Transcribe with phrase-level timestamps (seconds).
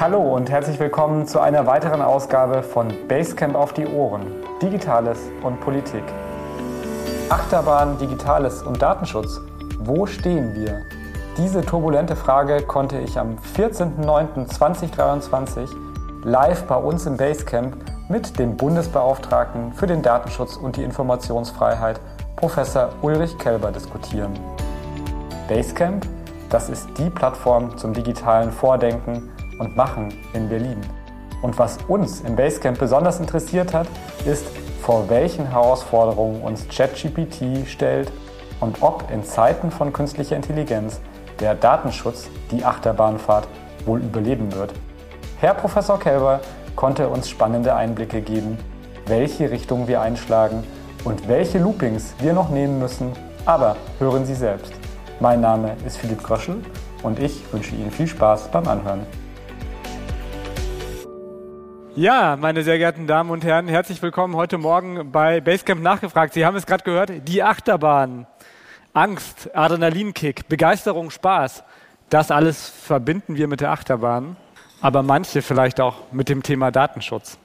[0.00, 4.28] Hallo und herzlich willkommen zu einer weiteren Ausgabe von Basecamp auf die Ohren.
[4.62, 6.04] Digitales und Politik.
[7.28, 9.40] Achterbahn, Digitales und Datenschutz.
[9.80, 10.82] Wo stehen wir?
[11.36, 15.68] Diese turbulente Frage konnte ich am 14.09.2023
[16.22, 17.74] live bei uns im Basecamp
[18.08, 21.98] mit dem Bundesbeauftragten für den Datenschutz und die Informationsfreiheit,
[22.36, 24.30] Professor Ulrich Kelber, diskutieren.
[25.48, 26.06] Basecamp,
[26.50, 30.80] das ist die Plattform zum digitalen Vordenken und Machen in Berlin.
[31.42, 33.86] Und was uns im Basecamp besonders interessiert hat,
[34.24, 34.46] ist,
[34.82, 38.10] vor welchen Herausforderungen uns ChatGPT stellt
[38.60, 41.00] und ob in Zeiten von künstlicher Intelligenz
[41.40, 43.46] der Datenschutz die Achterbahnfahrt
[43.84, 44.72] wohl überleben wird.
[45.40, 46.40] Herr Professor Kelber
[46.74, 48.58] konnte uns spannende Einblicke geben,
[49.06, 50.64] welche Richtung wir einschlagen
[51.04, 53.12] und welche Loopings wir noch nehmen müssen.
[53.44, 54.72] Aber hören Sie selbst.
[55.20, 56.56] Mein Name ist Philipp Gröschel
[57.02, 59.06] und ich wünsche Ihnen viel Spaß beim Anhören.
[61.98, 66.32] Ja, meine sehr geehrten Damen und Herren, herzlich willkommen heute Morgen bei Basecamp nachgefragt.
[66.32, 68.28] Sie haben es gerade gehört, die Achterbahn.
[68.92, 71.64] Angst, Adrenalinkick, Begeisterung, Spaß.
[72.08, 74.36] Das alles verbinden wir mit der Achterbahn,
[74.80, 77.36] aber manche vielleicht auch mit dem Thema Datenschutz.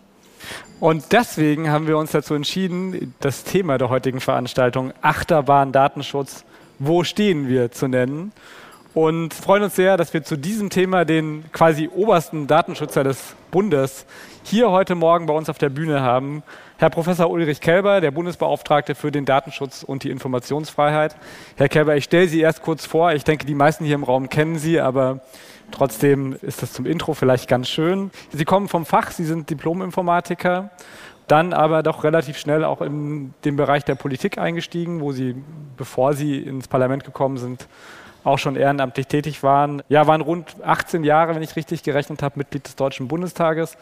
[0.79, 6.45] Und deswegen haben wir uns dazu entschieden, das Thema der heutigen Veranstaltung Achterbahn Datenschutz,
[6.77, 8.31] wo stehen wir zu nennen
[8.93, 14.05] und freuen uns sehr, dass wir zu diesem Thema den quasi obersten Datenschützer des Bundes
[14.43, 16.43] hier heute Morgen bei uns auf der Bühne haben.
[16.77, 21.15] Herr Professor Ulrich Kelber, der Bundesbeauftragte für den Datenschutz und die Informationsfreiheit.
[21.55, 23.13] Herr Kelber, ich stelle Sie erst kurz vor.
[23.13, 25.21] Ich denke, die meisten hier im Raum kennen Sie, aber
[25.71, 28.11] trotzdem ist das zum Intro vielleicht ganz schön.
[28.31, 30.69] Sie kommen vom Fach, Sie sind Diplom-Informatiker,
[31.27, 35.35] dann aber doch relativ schnell auch in den Bereich der Politik eingestiegen, wo Sie,
[35.77, 37.67] bevor Sie ins Parlament gekommen sind,
[38.23, 39.83] auch schon ehrenamtlich tätig waren.
[39.89, 43.77] Ja, waren rund 18 Jahre, wenn ich richtig gerechnet habe, Mitglied des Deutschen Bundestages,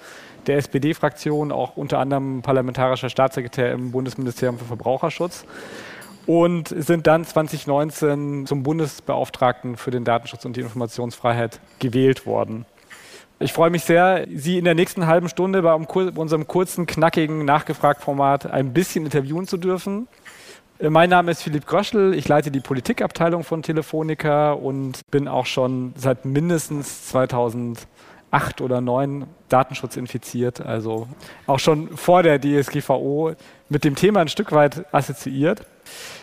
[0.47, 5.45] der SPD-Fraktion, auch unter anderem parlamentarischer Staatssekretär im Bundesministerium für Verbraucherschutz
[6.25, 12.65] und sind dann 2019 zum Bundesbeauftragten für den Datenschutz und die Informationsfreiheit gewählt worden.
[13.39, 18.45] Ich freue mich sehr, Sie in der nächsten halben Stunde bei unserem kurzen, knackigen Nachgefragt-Format
[18.45, 20.07] ein bisschen interviewen zu dürfen.
[20.89, 25.93] Mein Name ist Philipp Gröschel, ich leite die Politikabteilung von Telefonica und bin auch schon
[25.95, 27.85] seit mindestens 2008
[28.61, 31.07] oder 2009 Datenschutz infiziert, also
[31.45, 33.35] auch schon vor der DSGVO
[33.69, 35.61] mit dem Thema ein Stück weit assoziiert.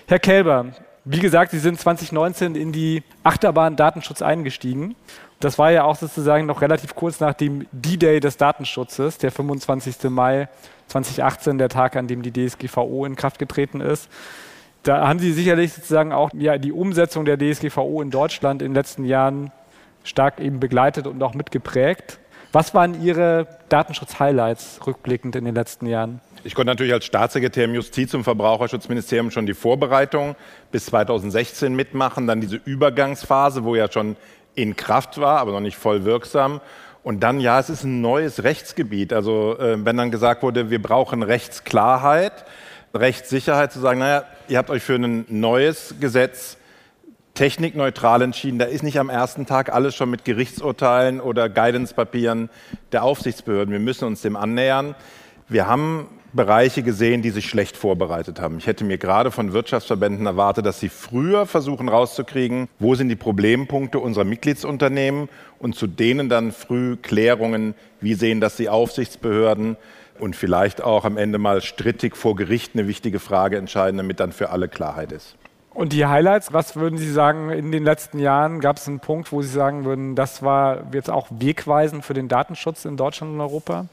[0.09, 0.67] Herr Kelber,
[1.05, 4.97] wie gesagt, Sie sind 2019 in die Achterbahn Datenschutz eingestiegen.
[5.39, 10.11] Das war ja auch sozusagen noch relativ kurz nach dem D-Day des Datenschutzes, der 25.
[10.11, 10.49] Mai
[10.89, 14.09] 2018, der Tag, an dem die DSGVO in Kraft getreten ist.
[14.83, 18.75] Da haben Sie sicherlich sozusagen auch ja, die Umsetzung der DSGVO in Deutschland in den
[18.75, 19.50] letzten Jahren
[20.05, 22.19] stark eben begleitet und auch mitgeprägt.
[22.53, 26.21] Was waren Ihre Datenschutz-Highlights rückblickend in den letzten Jahren?
[26.44, 30.34] Ich konnte natürlich als Staatssekretär im Justiz- und Verbraucherschutzministerium schon die Vorbereitung
[30.71, 34.16] bis 2016 mitmachen, dann diese Übergangsphase, wo ja schon
[34.55, 36.60] in Kraft war, aber noch nicht voll wirksam.
[37.03, 39.12] Und dann, ja, es ist ein neues Rechtsgebiet.
[39.12, 42.45] Also äh, wenn dann gesagt wurde, wir brauchen Rechtsklarheit,
[42.94, 46.56] Rechtssicherheit zu sagen, naja, ihr habt euch für ein neues Gesetz
[47.34, 48.59] technikneutral entschieden.
[48.59, 52.50] Da ist nicht am ersten Tag alles schon mit Gerichtsurteilen oder Guidance-Papieren
[52.91, 53.71] der Aufsichtsbehörden.
[53.71, 54.97] Wir müssen uns dem annähern.
[55.48, 58.59] Wir haben Bereiche gesehen, die sich schlecht vorbereitet haben.
[58.59, 63.16] Ich hätte mir gerade von Wirtschaftsverbänden erwartet, dass sie früher versuchen rauszukriegen, wo sind die
[63.16, 65.28] Problempunkte unserer Mitgliedsunternehmen
[65.59, 69.77] und zu denen dann früh Klärungen, wie sehen das die Aufsichtsbehörden,
[70.21, 74.33] und vielleicht auch am Ende mal strittig vor Gericht eine wichtige Frage entscheiden, damit dann
[74.33, 75.37] für alle Klarheit ist.
[75.79, 79.31] Und die Highlights, was würden Sie sagen, in den letzten Jahren gab es einen Punkt,
[79.31, 83.41] wo Sie sagen würden, das war jetzt auch wegweisend für den Datenschutz in Deutschland und
[83.41, 83.87] Europa?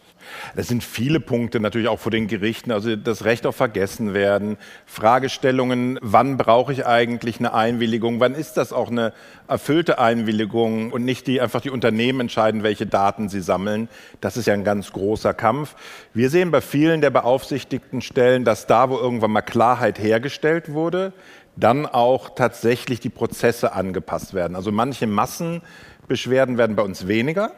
[0.56, 6.00] Es sind viele Punkte natürlich auch vor den Gerichten, also das Recht auf Vergessenwerden, Fragestellungen,
[6.02, 9.14] wann brauche ich eigentlich eine Einwilligung, wann ist das auch eine
[9.48, 13.90] erfüllte Einwilligung und nicht die einfach die Unternehmen entscheiden, welche Daten sie sammeln.
[14.22, 15.76] Das ist ja ein ganz großer Kampf.
[16.14, 21.14] Wir sehen bei vielen der beaufsichtigten Stellen, dass da, wo irgendwann mal Klarheit hergestellt wurde,
[21.56, 24.56] dann auch tatsächlich die Prozesse angepasst werden.
[24.56, 27.52] Also manche Massenbeschwerden werden bei uns weniger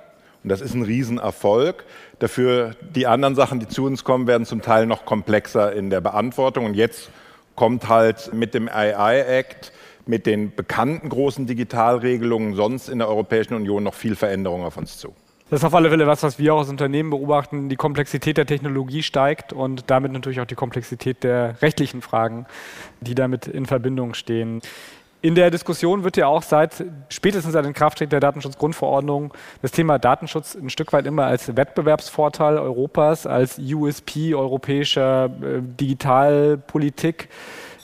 [0.47, 1.83] und das ist ein Riesenerfolg.
[2.19, 5.99] Dafür die anderen Sachen, die zu uns kommen, werden zum Teil noch komplexer in der
[5.99, 6.63] Beantwortung.
[6.63, 7.09] Und jetzt
[7.55, 9.73] kommt halt mit dem AI Act,
[10.05, 14.97] mit den bekannten großen Digitalregelungen sonst in der Europäischen Union noch viel Veränderung auf uns
[14.97, 15.13] zu.
[15.49, 17.67] Das ist auf alle Fälle was, was wir auch als Unternehmen beobachten.
[17.67, 22.45] Die Komplexität der Technologie steigt und damit natürlich auch die Komplexität der rechtlichen Fragen,
[23.01, 24.61] die damit in Verbindung stehen.
[25.27, 30.55] In der Diskussion wird ja auch seit spätestens seit Inkrafttreten der Datenschutzgrundverordnung das Thema Datenschutz
[30.55, 37.27] ein Stück weit immer als Wettbewerbsvorteil Europas, als USP europäischer äh, Digitalpolitik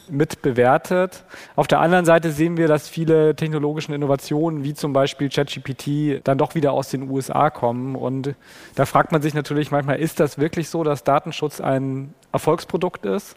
[0.09, 1.25] mit bewertet.
[1.57, 6.37] Auf der anderen Seite sehen wir, dass viele technologische Innovationen, wie zum Beispiel ChatGPT, dann
[6.37, 7.97] doch wieder aus den USA kommen.
[7.97, 8.35] Und
[8.75, 13.35] da fragt man sich natürlich manchmal, ist das wirklich so, dass Datenschutz ein Erfolgsprodukt ist?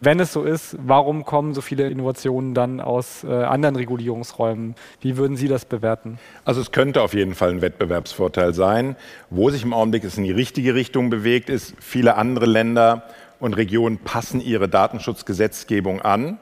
[0.00, 4.76] Wenn es so ist, warum kommen so viele Innovationen dann aus äh, anderen Regulierungsräumen?
[5.00, 6.20] Wie würden Sie das bewerten?
[6.44, 8.94] Also es könnte auf jeden Fall ein Wettbewerbsvorteil sein.
[9.28, 13.02] Wo sich im Augenblick es in die richtige Richtung bewegt, ist, viele andere Länder
[13.40, 16.38] und Regionen passen ihre Datenschutzgesetzgebung an.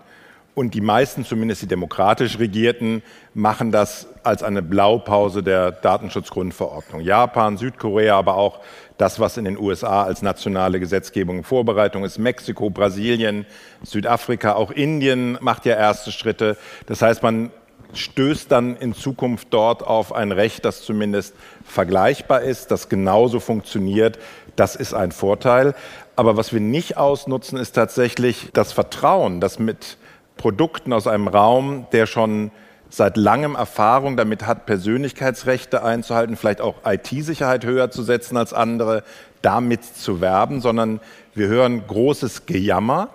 [0.59, 3.03] Und die meisten, zumindest die demokratisch regierten,
[3.35, 7.03] machen das als eine Blaupause der Datenschutzgrundverordnung.
[7.03, 8.61] Japan, Südkorea, aber auch
[8.97, 13.45] das, was in den USA als nationale Gesetzgebung in Vorbereitung ist, Mexiko, Brasilien,
[13.83, 16.57] Südafrika, auch Indien macht ja erste Schritte.
[16.87, 17.51] Das heißt, man
[17.93, 21.35] stößt dann in Zukunft dort auf ein Recht, das zumindest
[21.67, 24.19] vergleichbar ist, das genauso funktioniert.
[24.57, 25.75] Das ist ein Vorteil.
[26.17, 29.99] Aber was wir nicht ausnutzen, ist tatsächlich das Vertrauen, das mit
[30.37, 32.51] Produkten aus einem Raum, der schon
[32.89, 39.03] seit langem Erfahrung damit hat, Persönlichkeitsrechte einzuhalten, vielleicht auch IT-Sicherheit höher zu setzen als andere,
[39.43, 41.01] damit zu werben, sondern
[41.35, 43.09] wir hören großes Gejammer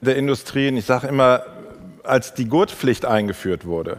[0.00, 0.68] der Industrie.
[0.68, 1.42] Und ich sage immer,
[2.04, 3.98] als die Gurtpflicht eingeführt wurde,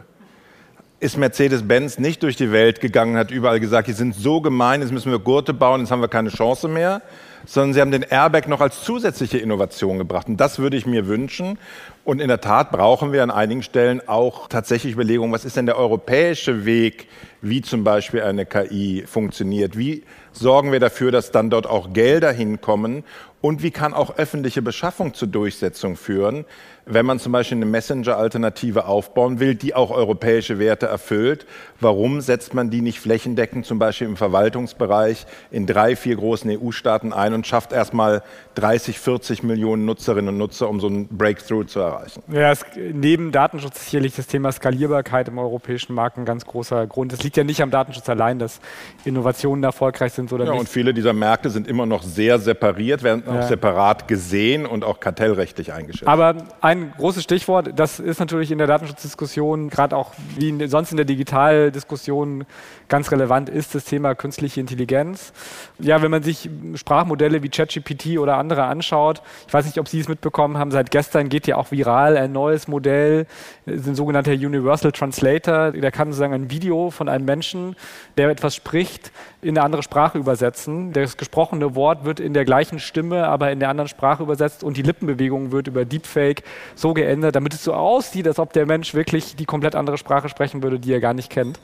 [1.00, 4.92] ist Mercedes-Benz nicht durch die Welt gegangen, hat überall gesagt, die sind so gemein, jetzt
[4.92, 7.02] müssen wir Gurte bauen, jetzt haben wir keine Chance mehr,
[7.46, 10.28] sondern sie haben den Airbag noch als zusätzliche Innovation gebracht.
[10.28, 11.58] Und das würde ich mir wünschen.
[12.04, 15.66] Und in der Tat brauchen wir an einigen Stellen auch tatsächlich Überlegungen, was ist denn
[15.66, 17.08] der europäische Weg,
[17.42, 19.78] wie zum Beispiel eine KI funktioniert?
[19.78, 23.04] Wie sorgen wir dafür, dass dann dort auch Gelder hinkommen?
[23.42, 26.46] Und wie kann auch öffentliche Beschaffung zur Durchsetzung führen?
[26.92, 31.46] wenn man zum Beispiel eine Messenger-Alternative aufbauen will, die auch europäische Werte erfüllt,
[31.80, 37.14] warum setzt man die nicht flächendeckend zum Beispiel im Verwaltungsbereich in drei, vier großen EU-Staaten
[37.14, 38.24] ein und schafft erstmal
[38.56, 42.24] 30, 40 Millionen Nutzerinnen und Nutzer, um so ein Breakthrough zu erreichen?
[42.28, 46.88] Ja, es, neben Datenschutz ist sicherlich das Thema Skalierbarkeit im europäischen Markt ein ganz großer
[46.88, 47.14] Grund.
[47.14, 48.60] Es liegt ja nicht am Datenschutz allein, dass
[49.06, 50.60] Innovationen erfolgreich sind oder ja, nicht.
[50.60, 53.40] Und viele dieser Märkte sind immer noch sehr separiert, werden ja.
[53.40, 56.08] auch separat gesehen und auch kartellrechtlich eingeschätzt.
[56.08, 57.72] Aber ein ein großes Stichwort.
[57.76, 62.46] Das ist natürlich in der Datenschutzdiskussion, gerade auch wie sonst in der Digitaldiskussion
[62.88, 65.32] ganz relevant, ist das Thema künstliche Intelligenz.
[65.80, 70.00] Ja, wenn man sich Sprachmodelle wie ChatGPT oder andere anschaut, ich weiß nicht, ob Sie
[70.00, 73.28] es mitbekommen haben, seit gestern geht ja auch viral ein neues Modell,
[73.66, 75.72] ein sogenannter Universal Translator.
[75.72, 77.76] Der kann sozusagen ein Video von einem Menschen,
[78.18, 79.12] der etwas spricht,
[79.42, 80.94] in eine andere Sprache übersetzen.
[80.94, 84.78] Das gesprochene Wort wird in der gleichen Stimme, aber in der anderen Sprache übersetzt und
[84.78, 86.44] die Lippenbewegung wird über Deepfake
[86.76, 90.30] so geändert, damit es so aussieht, als ob der Mensch wirklich die komplett andere Sprache
[90.30, 91.60] sprechen würde, die er gar nicht kennt.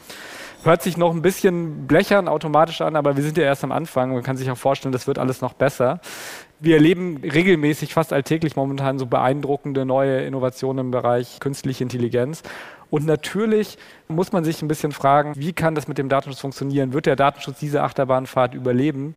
[0.66, 4.16] Hört sich noch ein bisschen blechern automatisch an, aber wir sind ja erst am Anfang.
[4.16, 6.00] Man kann sich auch vorstellen, das wird alles noch besser.
[6.60, 12.42] Wir erleben regelmäßig, fast alltäglich momentan so beeindruckende neue Innovationen im Bereich künstliche Intelligenz.
[12.96, 13.78] Und natürlich
[14.08, 16.94] muss man sich ein bisschen fragen, wie kann das mit dem Datenschutz funktionieren?
[16.94, 19.16] Wird der Datenschutz diese Achterbahnfahrt überleben?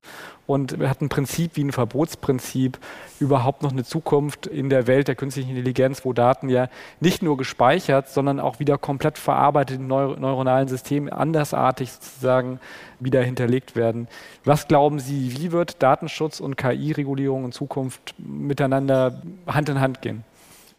[0.49, 2.77] Und hat ein Prinzip wie ein Verbotsprinzip
[3.21, 6.67] überhaupt noch eine Zukunft in der Welt der künstlichen Intelligenz, wo Daten ja
[6.99, 12.59] nicht nur gespeichert, sondern auch wieder komplett verarbeitet in neur neuronalen Systemen andersartig sozusagen
[12.99, 14.09] wieder hinterlegt werden?
[14.45, 20.25] Was glauben Sie, wie wird Datenschutz und KI-Regulierung in Zukunft miteinander Hand in Hand gehen?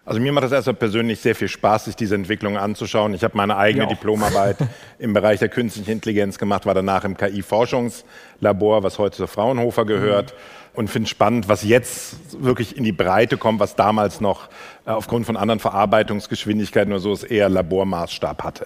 [0.09, 3.13] Also mir macht es erstmal persönlich sehr viel Spaß, sich diese Entwicklung anzuschauen.
[3.13, 3.89] Ich habe meine eigene ja.
[3.89, 4.57] Diplomarbeit
[4.97, 10.33] im Bereich der künstlichen Intelligenz gemacht, war danach im KI-Forschungslabor, was heute zur Fraunhofer gehört.
[10.33, 10.79] Mhm.
[10.79, 14.47] Und finde spannend, was jetzt wirklich in die Breite kommt, was damals noch
[14.87, 18.65] äh, aufgrund von anderen Verarbeitungsgeschwindigkeiten oder so es eher Labormaßstab hatte.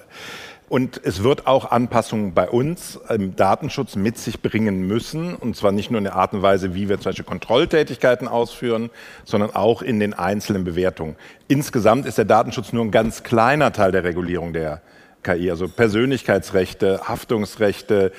[0.74, 5.36] Und es wird auch Anpassungen bei uns im Datenschutz mit sich bringen müssen.
[5.36, 8.90] Und zwar nicht nur in der Art und Weise, wie wir zum Beispiel Kontrolltätigkeiten ausführen,
[9.24, 11.16] sondern auch in den einzelnen Bewertungen.
[11.48, 14.82] Insgesamt ist der Datenschutz nur ein ganz kleiner Teil der Regulierung der
[15.24, 18.12] KI, also Persönlichkeitsrechte, Haftungsrechte,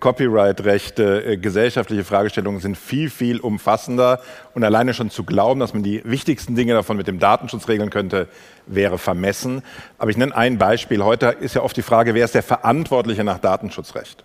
[0.00, 4.20] Copyrightrechte, äh, gesellschaftliche Fragestellungen sind viel, viel umfassender.
[4.54, 7.90] Und alleine schon zu glauben, dass man die wichtigsten Dinge davon mit dem Datenschutz regeln
[7.90, 8.28] könnte,
[8.66, 9.62] wäre vermessen.
[9.98, 11.04] Aber ich nenne ein Beispiel.
[11.04, 14.24] Heute ist ja oft die Frage, wer ist der Verantwortliche nach Datenschutzrecht?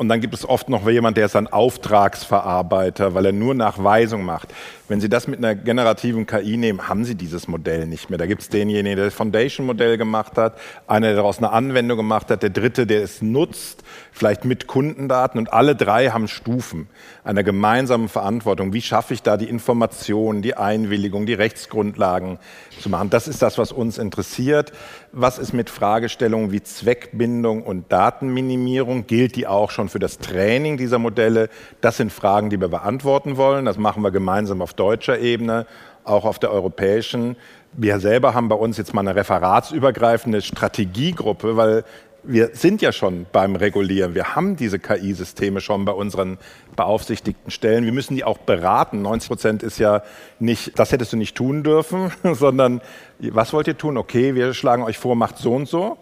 [0.00, 4.24] Und dann gibt es oft noch jemand, der ist ein Auftragsverarbeiter, weil er nur Nachweisung
[4.24, 4.48] macht.
[4.88, 8.18] Wenn Sie das mit einer generativen KI nehmen, haben Sie dieses Modell nicht mehr.
[8.18, 12.30] Da gibt es denjenigen, der das Foundation-Modell gemacht hat, einer, der daraus eine Anwendung gemacht
[12.30, 15.38] hat, der dritte, der es nutzt, vielleicht mit Kundendaten.
[15.38, 16.88] Und alle drei haben Stufen
[17.22, 18.72] einer gemeinsamen Verantwortung.
[18.72, 22.38] Wie schaffe ich da die Informationen, die Einwilligung, die Rechtsgrundlagen
[22.80, 23.10] zu machen?
[23.10, 24.72] Das ist das, was uns interessiert.
[25.12, 29.08] Was ist mit Fragestellungen wie Zweckbindung und Datenminimierung?
[29.08, 31.48] Gilt die auch schon für das Training dieser Modelle?
[31.80, 33.64] Das sind Fragen, die wir beantworten wollen.
[33.64, 35.66] Das machen wir gemeinsam auf deutscher Ebene,
[36.04, 37.34] auch auf der europäischen.
[37.72, 41.82] Wir selber haben bei uns jetzt mal eine referatsübergreifende Strategiegruppe, weil
[42.22, 44.14] wir sind ja schon beim Regulieren.
[44.14, 46.38] Wir haben diese KI-Systeme schon bei unseren
[46.76, 47.84] beaufsichtigten Stellen.
[47.84, 49.02] Wir müssen die auch beraten.
[49.02, 50.02] 90 Prozent ist ja
[50.38, 52.80] nicht, das hättest du nicht tun dürfen, sondern
[53.18, 53.96] was wollt ihr tun?
[53.96, 55.98] Okay, wir schlagen euch vor, macht so und so.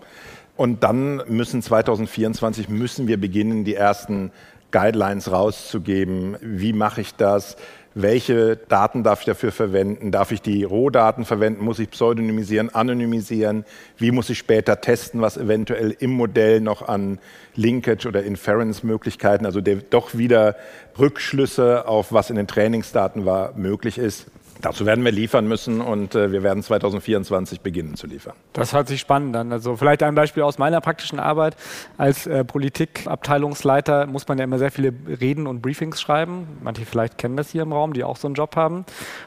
[0.56, 4.32] Und dann müssen 2024 müssen wir beginnen, die ersten
[4.70, 6.36] Guidelines rauszugeben.
[6.40, 7.56] Wie mache ich das?
[7.94, 10.12] Welche Daten darf ich dafür verwenden?
[10.12, 11.64] Darf ich die Rohdaten verwenden?
[11.64, 13.64] Muss ich pseudonymisieren, anonymisieren?
[13.96, 17.18] Wie muss ich später testen, was eventuell im Modell noch an
[17.54, 20.56] Linkage oder Inference-Möglichkeiten, also der doch wieder
[20.98, 24.26] Rückschlüsse auf was in den Trainingsdaten war, möglich ist?
[24.60, 28.34] Dazu werden wir liefern müssen und äh, wir werden 2024 beginnen zu liefern.
[28.52, 29.52] Das hört sich spannend an.
[29.52, 31.56] Also vielleicht ein Beispiel aus meiner praktischen Arbeit.
[31.96, 36.48] Als äh, Politikabteilungsleiter muss man ja immer sehr viele Reden und Briefings schreiben.
[36.62, 38.84] Manche vielleicht kennen das hier im Raum, die auch so einen Job haben.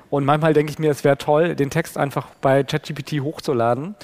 [0.09, 3.95] Und manchmal denke ich mir, es wäre toll, den Text einfach bei ChatGPT hochzuladen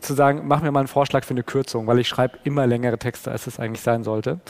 [0.00, 2.98] zu sagen, mach mir mal einen Vorschlag für eine Kürzung, weil ich schreibe immer längere
[2.98, 4.40] Texte, als es eigentlich sein sollte.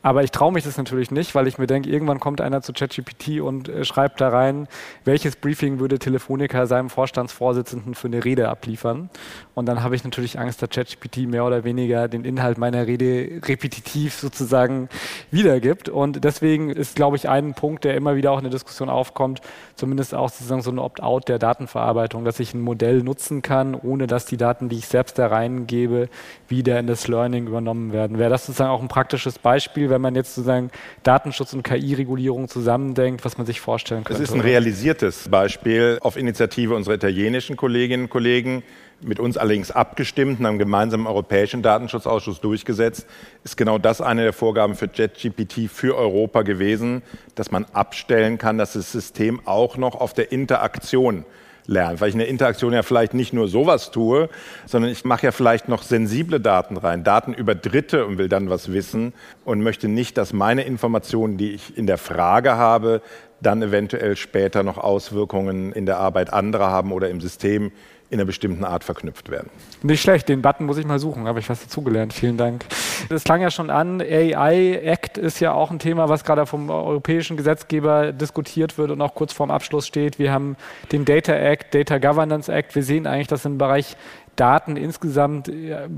[0.00, 2.72] Aber ich traue mich das natürlich nicht, weil ich mir denke, irgendwann kommt einer zu
[2.72, 4.68] ChatGPT und äh, schreibt da rein,
[5.04, 9.10] welches Briefing würde Telefonica seinem Vorstandsvorsitzenden für eine Rede abliefern.
[9.54, 13.40] Und dann habe ich natürlich Angst, dass ChatGPT mehr oder weniger den Inhalt meiner Rede
[13.44, 14.88] repetitiv sozusagen
[15.32, 15.88] wiedergibt.
[15.88, 19.40] Und deswegen ist, glaube ich, ein Punkt, der immer wieder auch in der Diskussion aufkommt,
[19.74, 24.06] zumindest auch sozusagen so ein Opt-out der Datenverarbeitung, dass ich ein Modell nutzen kann, ohne
[24.06, 26.08] dass die Daten, die ich selbst da reingebe,
[26.46, 28.20] wieder in das Learning übernommen werden.
[28.20, 30.70] Wäre das sozusagen auch ein praktisches Beispiel, wenn man jetzt sozusagen
[31.02, 34.22] Datenschutz und KI-Regulierung zusammendenkt, was man sich vorstellen könnte?
[34.22, 38.62] Es ist ein realisiertes Beispiel auf Initiative unserer italienischen Kolleginnen und Kollegen,
[39.00, 43.06] mit uns allerdings abgestimmt und am gemeinsamen Europäischen Datenschutzausschuss durchgesetzt,
[43.44, 47.02] ist genau das eine der Vorgaben für JetGPT für Europa gewesen,
[47.34, 51.24] dass man abstellen kann, dass das System auch noch auf der Interaktion
[51.68, 54.28] lernt, weil ich in der Interaktion ja vielleicht nicht nur sowas tue,
[54.66, 58.50] sondern ich mache ja vielleicht noch sensible Daten rein, Daten über Dritte und will dann
[58.50, 59.12] was wissen
[59.44, 63.02] und möchte nicht, dass meine Informationen, die ich in der Frage habe,
[63.40, 67.70] dann eventuell später noch Auswirkungen in der Arbeit anderer haben oder im System
[68.10, 69.50] in einer bestimmten Art verknüpft werden.
[69.82, 72.14] Nicht schlecht, den Button muss ich mal suchen, habe ich was dazugelernt.
[72.14, 72.64] Vielen Dank.
[73.10, 76.70] Das klang ja schon an, AI Act ist ja auch ein Thema, was gerade vom
[76.70, 80.18] europäischen Gesetzgeber diskutiert wird und auch kurz vorm Abschluss steht.
[80.18, 80.56] Wir haben
[80.90, 82.74] den Data Act, Data Governance Act.
[82.74, 83.96] Wir sehen eigentlich, dass im Bereich
[84.36, 85.50] Daten insgesamt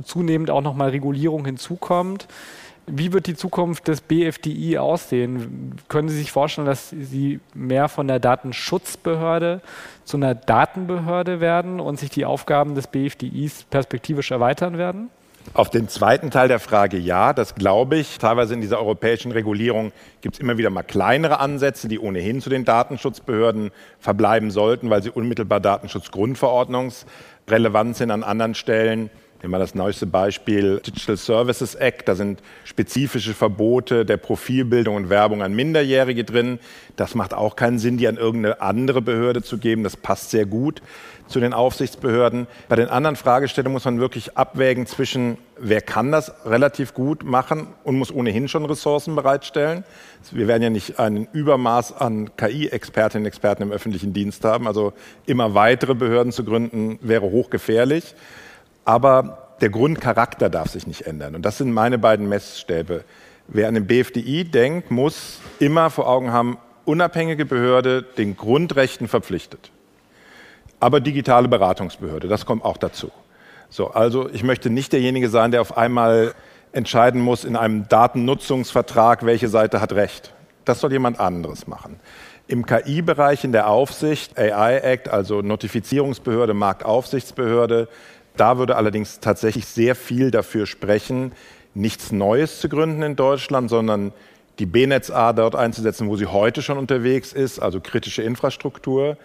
[0.05, 2.27] zunehmend auch nochmal Regulierung hinzukommt.
[2.87, 5.77] Wie wird die Zukunft des BFDI aussehen?
[5.89, 9.61] Können Sie sich vorstellen, dass Sie mehr von der Datenschutzbehörde
[10.05, 15.11] zu einer Datenbehörde werden und sich die Aufgaben des BFDIs perspektivisch erweitern werden?
[15.55, 18.19] Auf den zweiten Teil der Frage ja, das glaube ich.
[18.19, 22.51] Teilweise in dieser europäischen Regulierung gibt es immer wieder mal kleinere Ansätze, die ohnehin zu
[22.51, 29.11] den Datenschutzbehörden verbleiben sollten, weil sie unmittelbar Datenschutzgrundverordnungsrelevant sind an anderen Stellen.
[29.43, 32.07] Nehmen wir das neueste Beispiel Digital Services Act.
[32.09, 36.59] Da sind spezifische Verbote der Profilbildung und Werbung an Minderjährige drin.
[36.97, 39.83] Das macht auch keinen Sinn, die an irgendeine andere Behörde zu geben.
[39.83, 40.83] Das passt sehr gut
[41.27, 42.49] zu den Aufsichtsbehörden.
[42.69, 47.69] Bei den anderen Fragestellungen muss man wirklich abwägen zwischen, wer kann das relativ gut machen
[47.83, 49.85] und muss ohnehin schon Ressourcen bereitstellen.
[50.33, 54.67] Wir werden ja nicht ein Übermaß an KI-Expertinnen und Experten im öffentlichen Dienst haben.
[54.67, 54.93] Also
[55.25, 58.15] immer weitere Behörden zu gründen, wäre hochgefährlich
[58.85, 61.35] aber der Grundcharakter darf sich nicht ändern.
[61.35, 63.05] Und das sind meine beiden Messstäbe.
[63.49, 69.71] Wer an den BFDI denkt, muss immer vor Augen haben, unabhängige Behörde den Grundrechten verpflichtet.
[70.79, 73.11] Aber digitale Beratungsbehörde, das kommt auch dazu.
[73.69, 76.35] So, also ich möchte nicht derjenige sein, der auf einmal
[76.73, 80.33] entscheiden muss in einem Datennutzungsvertrag, welche Seite hat Recht.
[80.65, 82.01] Das soll jemand anderes machen.
[82.47, 87.89] Im KI-Bereich in der Aufsicht, AI Act, also Notifizierungsbehörde, Marktaufsichtsbehörde,
[88.37, 91.33] da würde allerdings tatsächlich sehr viel dafür sprechen,
[91.75, 94.13] nichts Neues zu gründen in Deutschland, sondern
[94.59, 99.17] die B-Netz-A dort einzusetzen, wo sie heute schon unterwegs ist, also kritische Infrastruktur.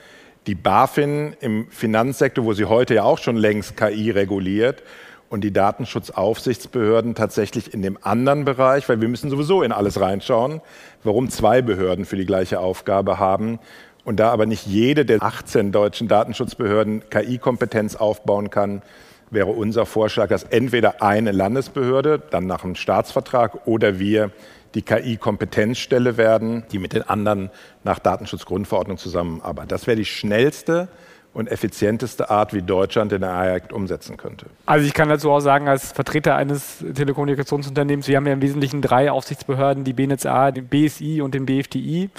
[0.47, 4.83] Die BaFin im Finanzsektor, wo sie heute ja auch schon längst KI reguliert.
[5.27, 10.61] Und die Datenschutzaufsichtsbehörden tatsächlich in dem anderen Bereich, weil wir müssen sowieso in alles reinschauen,
[11.03, 13.59] warum zwei Behörden für die gleiche Aufgabe haben.
[14.05, 18.83] Und da aber nicht jede der 18 deutschen Datenschutzbehörden KI-Kompetenz aufbauen kann,
[19.31, 24.31] wäre unser Vorschlag, dass entweder eine Landesbehörde, dann nach einem Staatsvertrag, oder wir
[24.75, 27.49] die KI-Kompetenzstelle werden, die mit den anderen
[27.83, 29.71] nach Datenschutzgrundverordnung zusammenarbeitet.
[29.71, 30.87] Das wäre die schnellste
[31.33, 34.45] und effizienteste Art, wie Deutschland den AI-Act umsetzen könnte.
[34.65, 38.81] Also ich kann dazu auch sagen, als Vertreter eines Telekommunikationsunternehmens, wir haben ja im Wesentlichen
[38.81, 42.09] drei Aufsichtsbehörden, die BNetzA, den BSI und den BFDI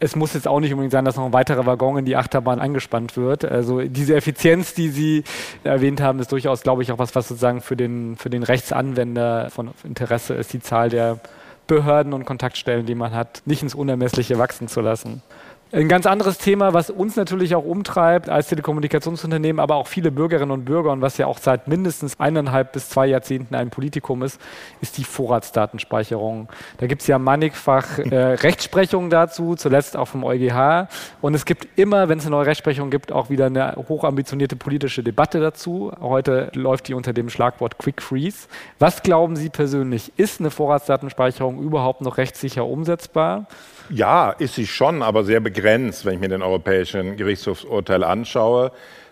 [0.00, 2.60] es muss jetzt auch nicht unbedingt sein, dass noch ein weiterer Waggon in die Achterbahn
[2.60, 3.44] angespannt wird.
[3.44, 5.24] Also diese Effizienz, die Sie
[5.64, 9.50] erwähnt haben, ist durchaus, glaube ich, auch was, was sozusagen für den, für den Rechtsanwender
[9.50, 11.18] von Interesse ist, die Zahl der
[11.66, 15.22] Behörden und Kontaktstellen, die man hat, nicht ins Unermessliche wachsen zu lassen.
[15.70, 20.50] Ein ganz anderes Thema, was uns natürlich auch umtreibt als Telekommunikationsunternehmen, aber auch viele Bürgerinnen
[20.50, 24.40] und Bürger und was ja auch seit mindestens eineinhalb bis zwei Jahrzehnten ein Politikum ist,
[24.80, 26.48] ist die Vorratsdatenspeicherung.
[26.78, 30.88] Da gibt es ja mannigfach äh, Rechtsprechungen dazu, zuletzt auch vom EuGH.
[31.20, 35.02] Und es gibt immer, wenn es eine neue Rechtsprechung gibt, auch wieder eine hochambitionierte politische
[35.02, 35.92] Debatte dazu.
[36.00, 38.48] Heute läuft die unter dem Schlagwort Quick Freeze.
[38.78, 43.46] Was glauben Sie persönlich, ist eine Vorratsdatenspeicherung überhaupt noch rechtssicher umsetzbar?
[43.90, 48.70] Ja, ist sie schon, aber sehr begrenzt, wenn ich mir den Europäischen Gerichtshofsurteil anschaue.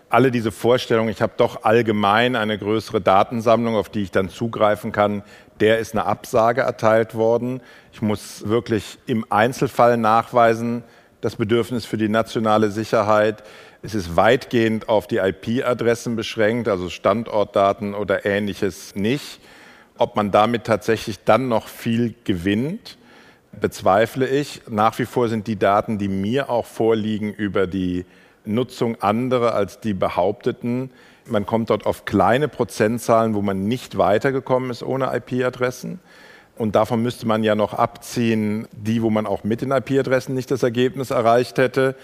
[0.09, 4.91] Alle diese Vorstellungen, ich habe doch allgemein eine größere Datensammlung, auf die ich dann zugreifen
[4.91, 5.23] kann,
[5.59, 7.61] der ist eine Absage erteilt worden.
[7.91, 10.83] Ich muss wirklich im Einzelfall nachweisen,
[11.21, 13.43] das Bedürfnis für die nationale Sicherheit.
[13.81, 19.39] Es ist weitgehend auf die IP-Adressen beschränkt, also Standortdaten oder ähnliches nicht.
[19.97, 22.97] Ob man damit tatsächlich dann noch viel gewinnt,
[23.51, 24.61] bezweifle ich.
[24.69, 28.05] Nach wie vor sind die Daten, die mir auch vorliegen über die
[28.45, 30.91] Nutzung anderer als die behaupteten.
[31.25, 35.99] Man kommt dort auf kleine Prozentzahlen, wo man nicht weitergekommen ist ohne IP-Adressen.
[36.57, 40.49] Und davon müsste man ja noch abziehen, die, wo man auch mit den IP-Adressen nicht
[40.49, 41.95] das Ergebnis erreicht hätte,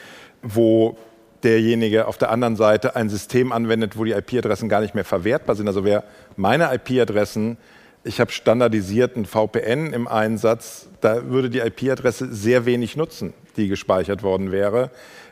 [0.43, 0.97] wo
[1.43, 5.55] derjenige auf der anderen Seite ein System anwendet, wo die IP-Adressen gar nicht mehr verwertbar
[5.55, 5.67] sind.
[5.67, 6.03] Also wer
[6.35, 7.57] meine IP-Adressen
[8.03, 14.23] ich habe standardisierten VPN im Einsatz, da würde die IP-Adresse sehr wenig nutzen, die gespeichert
[14.23, 14.91] worden wäre.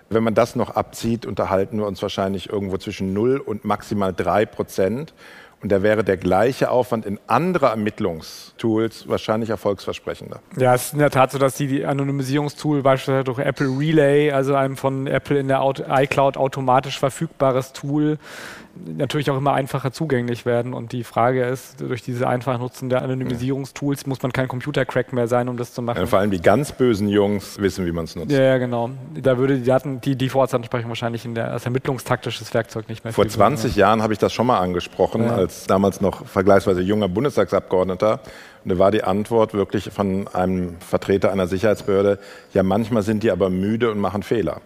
[0.10, 4.46] Wenn man das noch abzieht, unterhalten wir uns wahrscheinlich irgendwo zwischen 0 und maximal 3
[4.46, 5.14] Prozent.
[5.62, 10.40] Und da wäre der gleiche Aufwand in andere Ermittlungstools wahrscheinlich erfolgsversprechender.
[10.58, 14.56] Ja, es ist in der Tat so, dass die Anonymisierungstool beispielsweise durch Apple Relay, also
[14.56, 18.18] einem von Apple in der iCloud automatisch verfügbares Tool,
[18.76, 20.74] natürlich auch immer einfacher zugänglich werden.
[20.74, 25.28] Und die Frage ist, durch diese einfache Nutzen der Anonymisierungstools muss man kein Computercrack mehr
[25.28, 26.00] sein, um das zu machen.
[26.00, 28.32] Ja, vor allem die ganz bösen Jungs wissen, wie man es nutzt.
[28.32, 28.92] Ja, ja, genau.
[29.14, 33.28] Da würde die Daten, die, Vorratsansprechung wahrscheinlich in der, als ermittlungstaktisches Werkzeug nicht mehr Vor
[33.28, 35.36] 20 sein, Jahren habe ich das schon mal angesprochen, ja.
[35.36, 38.20] als damals noch vergleichsweise junger Bundestagsabgeordneter.
[38.64, 42.20] Und da war die Antwort wirklich von einem Vertreter einer Sicherheitsbehörde,
[42.54, 44.62] ja, manchmal sind die aber müde und machen Fehler.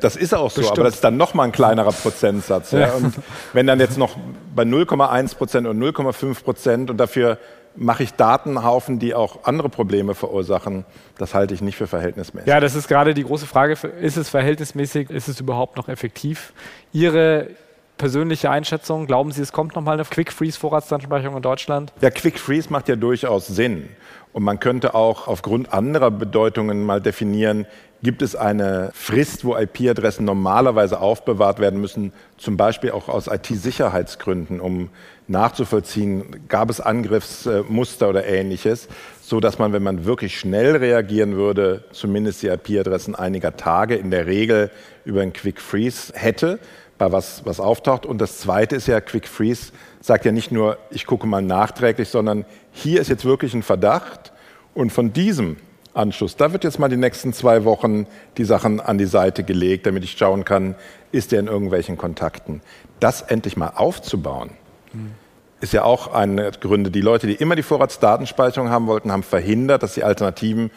[0.00, 0.78] Das ist auch so, Bestimmt.
[0.78, 2.72] aber das ist dann nochmal ein kleinerer Prozentsatz.
[2.72, 2.78] Ja.
[2.78, 2.92] Ja.
[2.92, 3.14] Und
[3.52, 4.16] wenn dann jetzt noch
[4.54, 7.38] bei 0,1 Prozent und 0,5 Prozent und dafür
[7.74, 10.84] mache ich Datenhaufen, die auch andere Probleme verursachen,
[11.16, 12.48] das halte ich nicht für verhältnismäßig.
[12.48, 16.52] Ja, das ist gerade die große Frage, ist es verhältnismäßig, ist es überhaupt noch effektiv?
[16.92, 17.48] Ihre
[17.96, 21.92] persönliche Einschätzung, glauben Sie, es kommt nochmal eine Quick Freeze Vorratsdatenspeicherung in Deutschland?
[22.00, 23.88] Ja, Quick Freeze macht ja durchaus Sinn.
[24.32, 27.66] Und man könnte auch aufgrund anderer Bedeutungen mal definieren,
[28.02, 34.60] gibt es eine Frist, wo IP-Adressen normalerweise aufbewahrt werden müssen, zum Beispiel auch aus IT-Sicherheitsgründen,
[34.60, 34.90] um
[35.26, 38.88] nachzuvollziehen, gab es Angriffsmuster oder ähnliches,
[39.20, 44.10] so dass man, wenn man wirklich schnell reagieren würde, zumindest die IP-Adressen einiger Tage in
[44.10, 44.70] der Regel
[45.04, 46.58] über einen Quick Freeze hätte,
[46.96, 48.06] bei was, was auftaucht.
[48.06, 52.08] Und das Zweite ist ja, Quick Freeze sagt ja nicht nur, ich gucke mal nachträglich,
[52.08, 54.32] sondern hier ist jetzt wirklich ein Verdacht
[54.74, 55.56] und von diesem
[55.98, 56.36] Anschluss.
[56.36, 58.06] Da wird jetzt mal die nächsten zwei Wochen
[58.36, 60.76] die Sachen an die Seite gelegt, damit ich schauen kann,
[61.12, 62.62] ist der in irgendwelchen Kontakten.
[63.00, 64.50] Das endlich mal aufzubauen,
[64.92, 65.12] mhm.
[65.60, 66.90] ist ja auch eine Gründe.
[66.90, 70.70] Die Leute, die immer die Vorratsdatenspeicherung haben wollten, haben verhindert, dass die Alternativen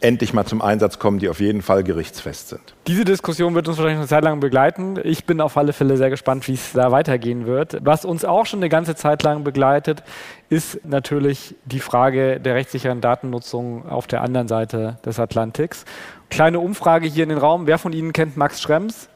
[0.00, 2.74] endlich mal zum Einsatz kommen, die auf jeden Fall gerichtsfest sind.
[2.86, 4.98] Diese Diskussion wird uns wahrscheinlich eine Zeit lang begleiten.
[5.02, 7.78] Ich bin auf alle Fälle sehr gespannt, wie es da weitergehen wird.
[7.82, 10.02] Was uns auch schon eine ganze Zeit lang begleitet,
[10.48, 15.84] ist natürlich die Frage der rechtssicheren Datennutzung auf der anderen Seite des Atlantiks.
[16.30, 17.66] Kleine Umfrage hier in den Raum.
[17.66, 19.08] Wer von Ihnen kennt Max Schrems?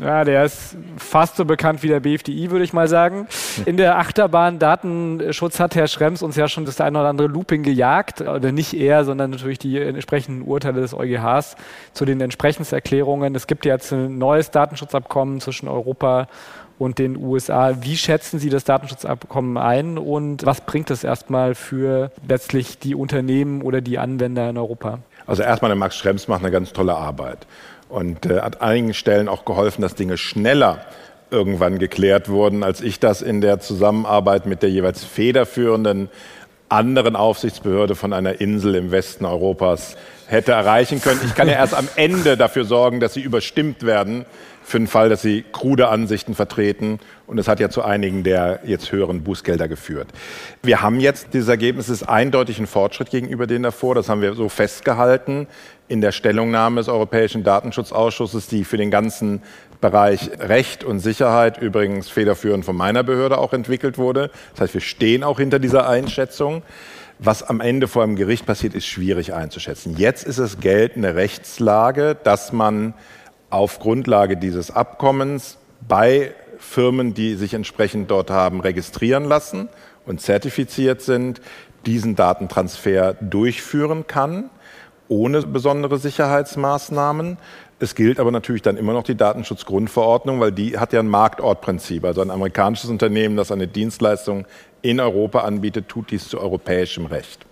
[0.00, 3.26] Ja, der ist fast so bekannt wie der BFDI, würde ich mal sagen.
[3.66, 7.62] In der Achterbahn Datenschutz hat Herr Schrems uns ja schon das eine oder andere Looping
[7.62, 8.20] gejagt.
[8.20, 11.56] Oder nicht er, sondern natürlich die entsprechenden Urteile des EuGHs
[11.92, 13.34] zu den Entsprechenserklärungen.
[13.34, 16.28] Es gibt jetzt ein neues Datenschutzabkommen zwischen Europa
[16.78, 17.76] und den USA.
[17.82, 23.62] Wie schätzen Sie das Datenschutzabkommen ein und was bringt es erstmal für letztlich die Unternehmen
[23.62, 24.98] oder die Anwender in Europa?
[25.26, 27.46] Also erstmal, der Max Schrems macht eine ganz tolle Arbeit
[27.92, 30.78] und äh, hat einigen Stellen auch geholfen, dass Dinge schneller
[31.30, 36.08] irgendwann geklärt wurden, als ich das in der Zusammenarbeit mit der jeweils federführenden
[36.68, 41.20] anderen Aufsichtsbehörde von einer Insel im Westen Europas hätte erreichen können.
[41.26, 44.24] Ich kann ja erst am Ende dafür sorgen, dass sie überstimmt werden,
[44.62, 46.98] für den Fall, dass sie krude Ansichten vertreten.
[47.26, 50.08] Und es hat ja zu einigen der jetzt höheren Bußgelder geführt.
[50.62, 53.94] Wir haben jetzt, dieses Ergebnis ist eindeutig ein Fortschritt gegenüber denen davor.
[53.94, 55.46] Das haben wir so festgehalten
[55.88, 59.42] in der Stellungnahme des Europäischen Datenschutzausschusses, die für den ganzen
[59.80, 64.30] Bereich Recht und Sicherheit übrigens federführend von meiner Behörde auch entwickelt wurde.
[64.52, 66.62] Das heißt, wir stehen auch hinter dieser Einschätzung.
[67.18, 69.96] Was am Ende vor einem Gericht passiert, ist schwierig einzuschätzen.
[69.96, 72.94] Jetzt ist es geltende Rechtslage, dass man
[73.52, 79.68] auf Grundlage dieses Abkommens bei Firmen, die sich entsprechend dort haben registrieren lassen
[80.06, 81.40] und zertifiziert sind,
[81.84, 84.48] diesen Datentransfer durchführen kann,
[85.08, 87.36] ohne besondere Sicherheitsmaßnahmen.
[87.78, 92.04] Es gilt aber natürlich dann immer noch die Datenschutzgrundverordnung, weil die hat ja ein Marktortprinzip.
[92.04, 94.46] Also ein amerikanisches Unternehmen, das eine Dienstleistung
[94.82, 97.44] in Europa anbietet, tut dies zu europäischem Recht.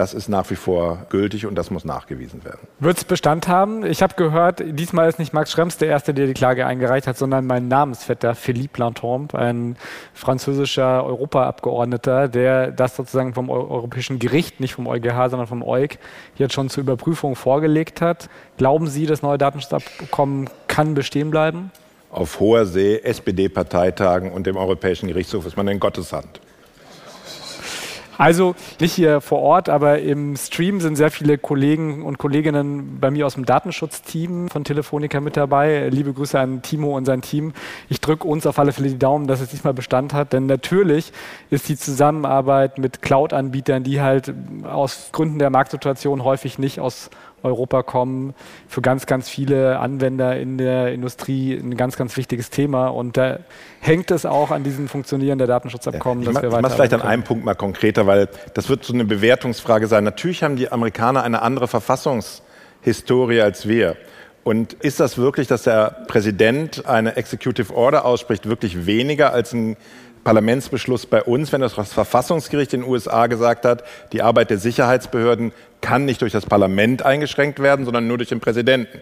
[0.00, 2.66] Das ist nach wie vor gültig und das muss nachgewiesen werden.
[2.78, 3.84] Wird es Bestand haben?
[3.84, 7.18] Ich habe gehört, diesmal ist nicht Max Schrems der Erste, der die Klage eingereicht hat,
[7.18, 9.76] sondern mein Namensvetter Philippe Lantombe, ein
[10.14, 15.98] französischer Europaabgeordneter, der das sozusagen vom Europäischen Gericht, nicht vom EuGH, sondern vom EuG,
[16.36, 18.30] jetzt schon zur Überprüfung vorgelegt hat.
[18.56, 21.72] Glauben Sie, das neue Datenschutzabkommen kann bestehen bleiben?
[22.10, 26.40] Auf hoher See, SPD-Parteitagen und dem Europäischen Gerichtshof ist man in Gottes Hand.
[28.20, 33.10] Also nicht hier vor Ort, aber im Stream sind sehr viele Kollegen und Kolleginnen bei
[33.10, 35.88] mir aus dem Datenschutzteam von Telefonica mit dabei.
[35.88, 37.54] Liebe Grüße an Timo und sein Team.
[37.88, 41.14] Ich drücke uns auf alle Fälle die Daumen, dass es diesmal Bestand hat, denn natürlich
[41.48, 47.08] ist die Zusammenarbeit mit Cloud-Anbietern, die halt aus Gründen der Marktsituation häufig nicht aus
[47.42, 48.34] Europa kommen,
[48.68, 52.88] für ganz, ganz viele Anwender in der Industrie ein ganz, ganz wichtiges Thema.
[52.88, 53.40] Und da
[53.80, 56.58] hängt es auch an diesem Funktionieren der Datenschutzabkommen, ja, dass wir weiter.
[56.58, 60.04] Ich mache vielleicht an einem Punkt mal konkreter, weil das wird so eine Bewertungsfrage sein.
[60.04, 63.96] Natürlich haben die Amerikaner eine andere Verfassungshistorie als wir.
[64.42, 69.76] Und ist das wirklich, dass der Präsident eine Executive Order ausspricht, wirklich weniger als ein
[70.24, 75.52] Parlamentsbeschluss bei uns, wenn das Verfassungsgericht in den USA gesagt hat, die Arbeit der Sicherheitsbehörden
[75.80, 78.98] kann nicht durch das Parlament eingeschränkt werden, sondern nur durch den Präsidenten.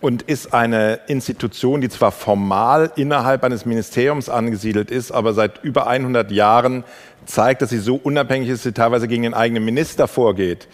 [0.00, 5.86] Und ist eine Institution, die zwar formal innerhalb eines Ministeriums angesiedelt ist, aber seit über
[5.86, 6.84] 100 Jahren
[7.24, 10.68] zeigt, dass sie so unabhängig ist, dass sie teilweise gegen den eigenen Minister vorgeht,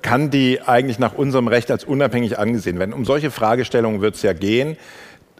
[0.00, 2.92] kann die eigentlich nach unserem Recht als unabhängig angesehen werden?
[2.92, 4.76] Um solche Fragestellungen wird es ja gehen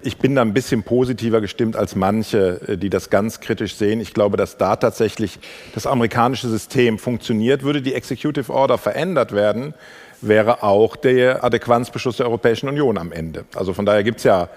[0.02, 4.00] ich bin da ein bisschen positiver gestimmt als manche, äh, die das ganz kritisch sehen.
[4.00, 5.38] Ich glaube, dass da tatsächlich
[5.74, 7.62] das amerikanische System funktioniert.
[7.62, 9.74] Würde die Executive Order verändert werden,
[10.20, 13.44] wäre auch der Adäquanzbeschluss der Europäischen Union am Ende.
[13.54, 14.48] Also von daher gibt es ja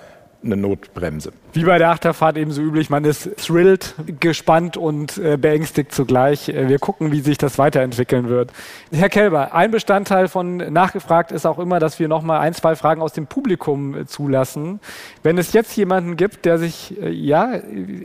[0.43, 1.31] eine Notbremse.
[1.53, 6.49] Wie bei der Achterfahrt ebenso üblich, man ist thrilled, gespannt und äh, beängstigt zugleich.
[6.49, 8.51] Äh, wir gucken, wie sich das weiterentwickeln wird.
[8.91, 13.01] Herr Kelber, ein Bestandteil von Nachgefragt ist auch immer, dass wir nochmal ein, zwei Fragen
[13.01, 14.79] aus dem Publikum äh, zulassen.
[15.23, 17.51] Wenn es jetzt jemanden gibt, der sich, äh, ja,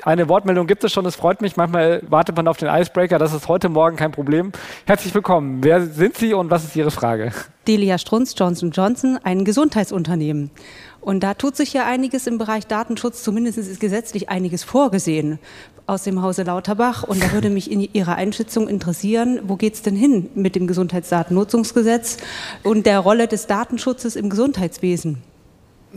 [0.03, 3.33] eine Wortmeldung gibt es schon, es freut mich, manchmal wartet man auf den Icebreaker, das
[3.33, 4.53] ist heute Morgen kein Problem.
[4.87, 5.59] Herzlich willkommen.
[5.63, 7.33] Wer sind Sie und was ist Ihre Frage?
[7.67, 10.51] Delia Strunz, Johnson Johnson, ein Gesundheitsunternehmen.
[11.07, 15.39] Und da tut sich ja einiges im Bereich Datenschutz, zumindest ist gesetzlich einiges vorgesehen
[15.87, 17.05] aus dem Hause Lauterbach.
[17.05, 20.67] Und da würde mich in Ihrer Einschätzung interessieren, wo geht es denn hin mit dem
[20.67, 22.17] Gesundheitsdatennutzungsgesetz
[22.65, 25.19] und der Rolle des Datenschutzes im Gesundheitswesen?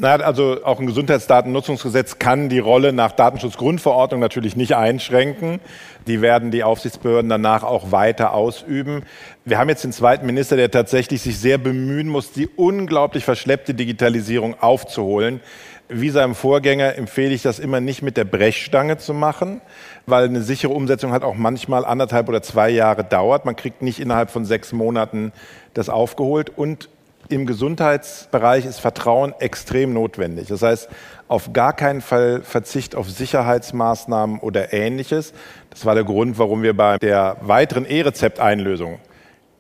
[0.01, 5.59] Na, also auch ein Gesundheitsdatennutzungsgesetz kann die Rolle nach Datenschutzgrundverordnung natürlich nicht einschränken.
[6.07, 9.03] Die werden die Aufsichtsbehörden danach auch weiter ausüben.
[9.43, 13.73] Wir haben jetzt den zweiten Minister, der tatsächlich sich sehr bemühen muss, die unglaublich verschleppte
[13.73, 15.41] Digitalisierung aufzuholen.
[15.89, 19.59] Wie seinem Vorgänger empfehle ich das immer nicht mit der Brechstange zu machen,
[20.05, 23.43] weil eine sichere Umsetzung hat auch manchmal anderthalb oder zwei Jahre dauert.
[23.43, 25.33] Man kriegt nicht innerhalb von sechs Monaten
[25.73, 26.87] das aufgeholt und
[27.29, 30.47] im Gesundheitsbereich ist Vertrauen extrem notwendig.
[30.47, 30.89] Das heißt,
[31.27, 35.33] auf gar keinen Fall Verzicht auf Sicherheitsmaßnahmen oder ähnliches.
[35.69, 38.99] Das war der Grund, warum wir bei der weiteren E-Rezept-Einlösung,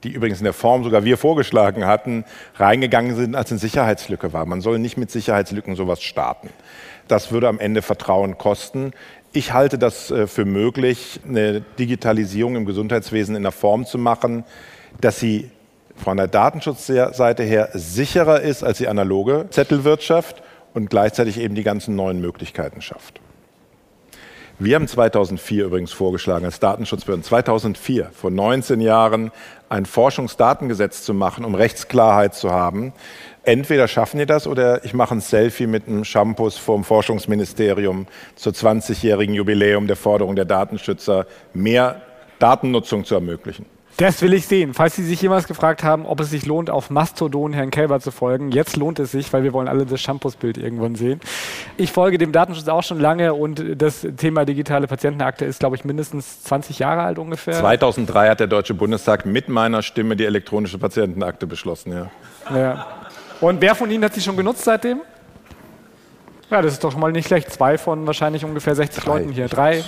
[0.03, 4.47] die übrigens in der Form sogar wir vorgeschlagen hatten, reingegangen sind, als eine Sicherheitslücke war.
[4.47, 6.49] Man soll nicht mit Sicherheitslücken sowas starten.
[7.07, 8.93] Das würde am Ende Vertrauen kosten.
[9.31, 14.43] Ich halte das äh, für möglich, eine Digitalisierung im Gesundheitswesen in der Form zu machen,
[15.01, 15.51] dass sie
[15.99, 20.41] von der Datenschutzseite her sicherer ist als die analoge Zettelwirtschaft
[20.73, 23.19] und gleichzeitig eben die ganzen neuen Möglichkeiten schafft.
[24.61, 29.31] Wir haben 2004 übrigens vorgeschlagen, als Datenschutzbehörden 2004, vor 19 Jahren,
[29.69, 32.91] ein Forschungsdatengesetz zu machen, um Rechtsklarheit zu haben.
[33.43, 38.51] Entweder schaffen die das oder ich mache ein Selfie mit einem Shampoos vom Forschungsministerium zur
[38.51, 42.01] 20-jährigen Jubiläum der Forderung der Datenschützer, mehr
[42.39, 43.65] Datennutzung zu ermöglichen.
[43.99, 44.73] Das will ich sehen.
[44.73, 48.11] Falls Sie sich jemals gefragt haben, ob es sich lohnt, auf Mastodon Herrn Kälber zu
[48.11, 51.19] folgen, jetzt lohnt es sich, weil wir wollen alle das Shampoos-Bild irgendwann sehen.
[51.75, 55.83] Ich folge dem Datenschutz auch schon lange und das Thema digitale Patientenakte ist, glaube ich,
[55.83, 57.55] mindestens 20 Jahre alt ungefähr.
[57.55, 62.57] 2003 hat der Deutsche Bundestag mit meiner Stimme die elektronische Patientenakte beschlossen, ja.
[62.57, 62.87] ja.
[63.41, 65.01] Und wer von Ihnen hat sie schon genutzt seitdem?
[66.49, 67.51] Ja, das ist doch schon mal nicht schlecht.
[67.51, 69.11] Zwei von wahrscheinlich ungefähr 60 Drei.
[69.11, 69.49] Leuten hier.
[69.49, 69.83] Drei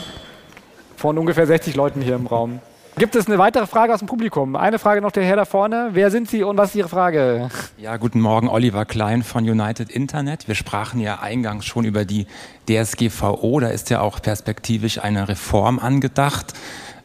[0.97, 2.59] von ungefähr 60 Leuten hier im Raum.
[2.97, 4.55] Gibt es eine weitere Frage aus dem Publikum?
[4.55, 5.89] Eine Frage noch der Herr da vorne.
[5.93, 7.49] Wer sind Sie und was ist Ihre Frage?
[7.77, 10.47] Ja, guten Morgen, Oliver Klein von United Internet.
[10.47, 12.27] Wir sprachen ja eingangs schon über die
[12.69, 13.61] DSGVO.
[13.61, 16.53] Da ist ja auch perspektivisch eine Reform angedacht.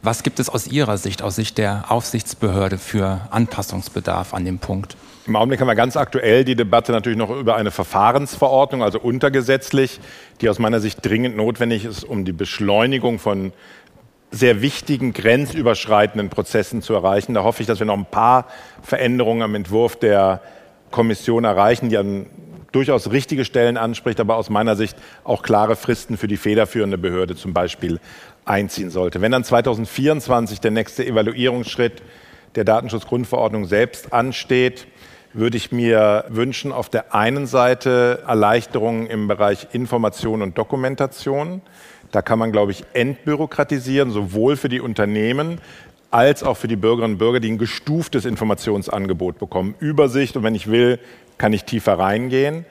[0.03, 4.97] Was gibt es aus Ihrer Sicht, aus Sicht der Aufsichtsbehörde für Anpassungsbedarf an dem Punkt?
[5.25, 9.99] Im Augenblick haben wir ganz aktuell die Debatte natürlich noch über eine Verfahrensverordnung, also untergesetzlich,
[10.41, 13.51] die aus meiner Sicht dringend notwendig ist, um die Beschleunigung von
[14.31, 17.33] sehr wichtigen grenzüberschreitenden Prozessen zu erreichen.
[17.33, 18.47] Da hoffe ich, dass wir noch ein paar
[18.81, 20.41] Veränderungen am Entwurf der
[20.91, 22.27] Kommission erreichen, die an
[22.71, 27.35] durchaus richtige Stellen anspricht, aber aus meiner Sicht auch klare Fristen für die federführende Behörde
[27.35, 27.99] zum Beispiel
[28.45, 29.21] einziehen sollte.
[29.21, 32.03] Wenn dann 2024 der nächste Evaluierungsschritt
[32.55, 34.87] der Datenschutzgrundverordnung selbst ansteht,
[35.33, 41.61] würde ich mir wünschen, auf der einen Seite Erleichterungen im Bereich Information und Dokumentation,
[42.11, 45.59] da kann man, glaube ich, entbürokratisieren, sowohl für die Unternehmen
[46.09, 49.75] als auch für die Bürgerinnen und Bürger, die ein gestuftes Informationsangebot bekommen.
[49.79, 50.99] Übersicht und wenn ich will,
[51.37, 52.65] kann ich tiefer reingehen.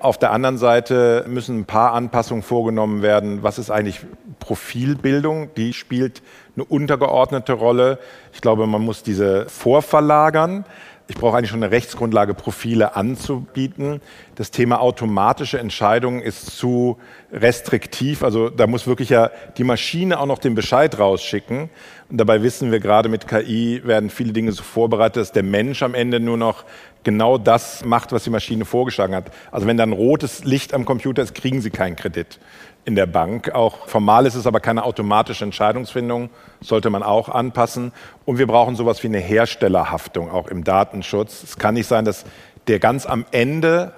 [0.00, 3.42] Auf der anderen Seite müssen ein paar Anpassungen vorgenommen werden.
[3.42, 4.00] Was ist eigentlich
[4.38, 5.48] Profilbildung?
[5.56, 6.20] Die spielt
[6.56, 7.98] eine untergeordnete Rolle.
[8.34, 10.66] Ich glaube, man muss diese vorverlagern.
[11.06, 14.00] Ich brauche eigentlich schon eine Rechtsgrundlage, Profile anzubieten.
[14.36, 16.96] Das Thema automatische Entscheidungen ist zu
[17.30, 18.22] restriktiv.
[18.22, 21.68] Also da muss wirklich ja die Maschine auch noch den Bescheid rausschicken.
[22.08, 25.82] Und dabei wissen wir gerade mit KI werden viele Dinge so vorbereitet, dass der Mensch
[25.82, 26.64] am Ende nur noch
[27.02, 29.30] genau das macht, was die Maschine vorgeschlagen hat.
[29.50, 32.38] Also wenn da ein rotes Licht am Computer ist, kriegen Sie keinen Kredit
[32.84, 33.54] in der Bank.
[33.54, 37.92] Auch formal ist es aber keine automatische Entscheidungsfindung, sollte man auch anpassen.
[38.24, 41.42] Und wir brauchen sowas wie eine Herstellerhaftung auch im Datenschutz.
[41.42, 42.24] Es kann nicht sein, dass
[42.66, 43.92] der ganz am Ende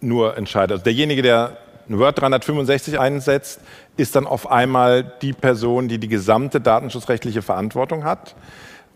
[0.00, 0.72] nur entscheidet.
[0.72, 1.56] Also derjenige, der
[1.88, 3.60] Word 365 einsetzt,
[3.96, 8.34] ist dann auf einmal die Person, die die gesamte datenschutzrechtliche Verantwortung hat.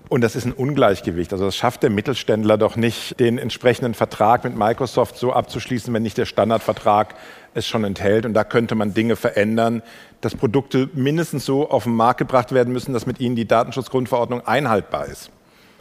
[0.08, 1.32] Und das ist ein Ungleichgewicht.
[1.32, 6.02] Also das schafft der Mittelständler doch nicht, den entsprechenden Vertrag mit Microsoft so abzuschließen, wenn
[6.02, 7.14] nicht der Standardvertrag
[7.54, 8.26] es schon enthält.
[8.26, 9.82] Und da könnte man Dinge verändern,
[10.20, 14.46] dass Produkte mindestens so auf den Markt gebracht werden müssen, dass mit ihnen die Datenschutzgrundverordnung
[14.46, 15.30] einhaltbar ist.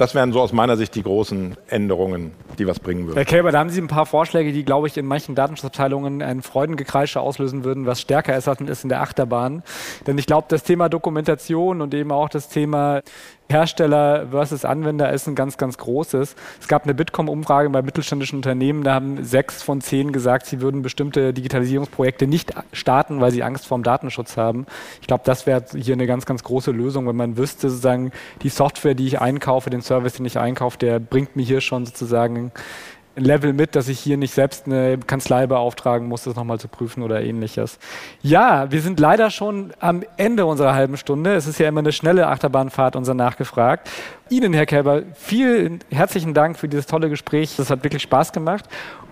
[0.02, 3.18] Das wären so aus meiner Sicht die großen Änderungen, die was bringen würden.
[3.18, 6.42] Herr Kälber, da haben Sie ein paar Vorschläge, die, glaube ich, in manchen Datenschutzabteilungen ein
[6.42, 9.62] Freudengekreische auslösen würden, was stärker ist als in der Achterbahn.
[10.08, 13.02] Denn ich glaube, das Thema Dokumentation und eben auch das Thema
[13.52, 16.36] Hersteller versus Anwender ist ein ganz, ganz großes.
[16.60, 20.82] Es gab eine Bitkom-Umfrage bei mittelständischen Unternehmen, da haben sechs von zehn gesagt, sie würden
[20.82, 24.66] bestimmte Digitalisierungsprojekte nicht starten, weil sie Angst vor dem Datenschutz haben.
[25.02, 28.12] Ich glaube, das wäre hier eine ganz, ganz große Lösung, wenn man wüsste, sozusagen,
[28.42, 31.86] die Software, die ich einkaufe, den Service, den ich einkaufe, der bringt mir hier schon
[31.86, 32.52] sozusagen
[33.16, 36.68] ein Level mit, dass ich hier nicht selbst eine Kanzlei beauftragen muss, das nochmal zu
[36.68, 37.78] prüfen oder ähnliches.
[38.22, 41.34] Ja, wir sind leider schon am Ende unserer halben Stunde.
[41.34, 43.90] Es ist ja immer eine schnelle Achterbahnfahrt, unser Nachgefragt.
[44.30, 47.56] Ihnen, Herr Kälber, vielen herzlichen Dank für dieses tolle Gespräch.
[47.58, 48.66] Das hat wirklich Spaß gemacht.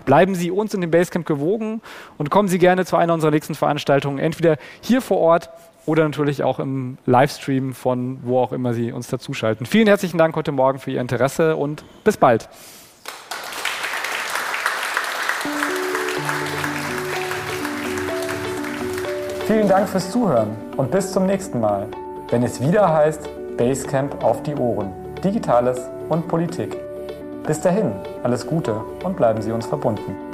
[0.06, 1.82] Bleiben Sie uns in dem Basecamp gewogen
[2.16, 5.50] und kommen Sie gerne zu einer unserer nächsten Veranstaltungen, entweder hier vor Ort
[5.84, 9.66] oder natürlich auch im Livestream von wo auch immer Sie uns dazuschalten.
[9.66, 12.48] Vielen herzlichen Dank heute Morgen für Ihr Interesse und bis bald.
[19.50, 21.88] Vielen Dank fürs Zuhören und bis zum nächsten Mal,
[22.28, 24.92] wenn es wieder heißt Basecamp auf die Ohren.
[25.24, 26.76] Digitales und Politik.
[27.44, 27.90] Bis dahin,
[28.22, 30.29] alles Gute und bleiben Sie uns verbunden.